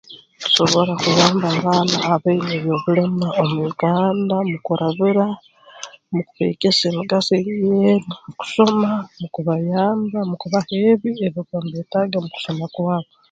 Tusobora 0.43 0.93
kuyamba 1.01 1.45
abaana 1.57 1.95
abaine 2.13 2.51
eby'obulema 2.57 3.25
ha 3.35 3.43
mu 3.49 3.59
Uganda 3.69 4.35
mu 4.49 4.57
kurabira 4.65 5.25
mu 6.13 6.21
kubeegesa 6.27 6.83
emigaso 6.91 7.31
eriyo 7.39 7.91
mu 8.07 8.31
kusoma 8.39 8.89
mu 9.19 9.27
kubayamba 9.33 10.19
mu 10.29 10.35
kuba 10.41 10.59
ebi 10.83 11.09
ebibakuba 11.25 11.61
nibeetaaga 11.63 12.17
mu 12.23 12.29
kusoma 12.35 12.65
kwabo 12.73 13.09